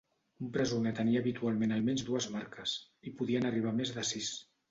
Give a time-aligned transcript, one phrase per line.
[0.43, 2.75] Un presoner tenia habitualment almenys dues marques,
[3.09, 4.35] i podien arribar a més de sis.